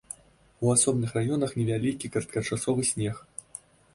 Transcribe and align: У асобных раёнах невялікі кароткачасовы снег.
У 0.67 0.71
асобных 0.75 1.11
раёнах 1.17 1.53
невялікі 1.59 2.11
кароткачасовы 2.15 2.89
снег. 2.95 3.23